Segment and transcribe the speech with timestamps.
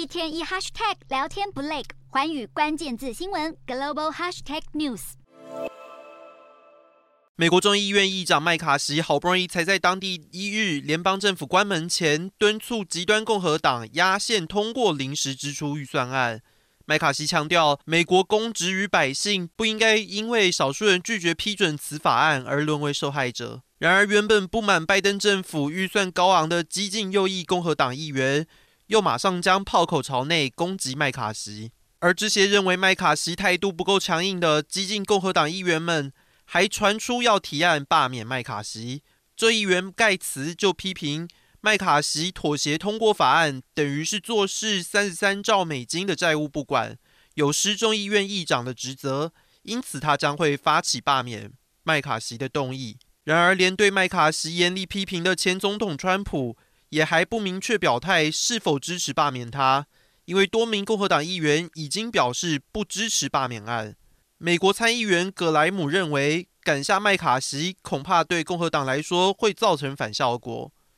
[0.00, 5.00] 一天一 hashtag 聊天不累，环宇关键字新闻 global hashtag news。
[7.36, 16.40] 美国众议院议长麦卡锡好不容易才在当地一日联邦政府关门前敦促极端共和党压线通过临时支出预算案。
[16.86, 23.60] 麦卡锡强调，美国公职与百姓不应该因为少数人拒绝批准此法案而沦为受害者。
[23.76, 28.46] 然而，原本不满拜登政府预算高昂的激进右翼共和党议员，
[28.90, 31.70] 又马上将炮口朝内攻击麦卡锡。
[32.00, 36.12] 而这些认为麦卡锡态度不够强硬的激进共和党议员们，
[36.44, 39.02] 还传出要提案罢免麦卡锡。
[39.36, 41.28] 这议员盖茨就批评
[41.60, 46.98] 麦卡锡妥协通过法案，等于是做事三十三兆美金的债务不管，
[47.34, 51.52] 有失众议院议长的职责，因此他将会发起罢免
[51.84, 52.98] 麦卡锡的动议。
[53.22, 56.56] 然而，连对麦卡锡严厉批评的前总统川普
[56.90, 59.86] 也还不明确表态是否支持罢免他，
[60.26, 63.96] 因为多名共和党议员已经表示不支持罢免案。
[64.38, 70.72] 美国参议员葛莱姆认为，赶下麦卡锡恐怕对共和党来说会造成反效果。